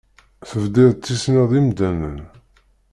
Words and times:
Tebdiḍ 0.49 0.89
tettissineḍ 0.93 1.51
imdanen. 1.59 2.17